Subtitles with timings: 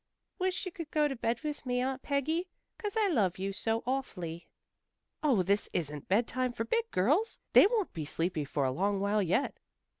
[0.39, 2.47] "Wish you'd go to bed with me, Aunt Peggy.
[2.79, 4.47] 'Cause I love you so awfully."
[5.21, 7.37] "Oh, this isn't bedtime for big girls.
[7.53, 9.59] They won't be sleepy for a long while yet."